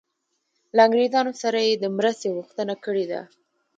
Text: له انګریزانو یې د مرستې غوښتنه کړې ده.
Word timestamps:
له 0.75 0.81
انګریزانو 0.87 1.31
یې 1.67 1.73
د 1.77 1.85
مرستې 1.97 2.27
غوښتنه 2.35 2.73
کړې 2.85 3.05
ده. 3.11 3.21